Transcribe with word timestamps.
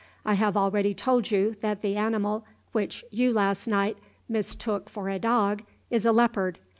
I 0.25 0.33
have 0.33 0.57
already 0.57 0.95
told 0.95 1.29
you 1.29 1.53
that 1.61 1.83
the 1.83 1.95
animal 1.95 2.43
which 2.71 3.05
you 3.11 3.31
last 3.31 3.67
night 3.67 3.99
mistook 4.27 4.89
for 4.89 5.09
a 5.09 5.19
dog 5.19 5.61
is 5.91 6.07
a 6.07 6.11
leopard. 6.11 6.57